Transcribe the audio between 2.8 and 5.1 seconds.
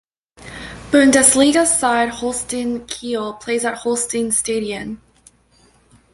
Kiel plays at Holstein-Stadion.